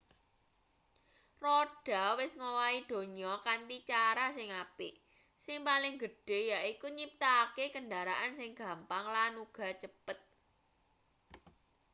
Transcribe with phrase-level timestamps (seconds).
[1.43, 4.93] roda wis ngowahi donya kanthi cara sing apik
[5.45, 10.19] sing paling gedhe yaiku nyiptakake kendaraan sing gampang lan uga cepet